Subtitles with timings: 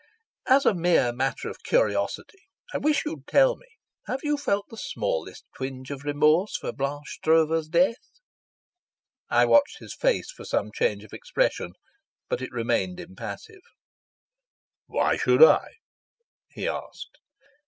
[0.47, 3.67] "As a mere matter of curiosity I wish you'd tell me,
[4.07, 8.01] have you felt the smallest twinge of remorse for Blanche Stroeve's death?"
[9.29, 11.73] I watched his face for some change of expression,
[12.29, 13.61] but it remained impassive.
[14.87, 15.67] "Why should I?"
[16.49, 17.19] he asked.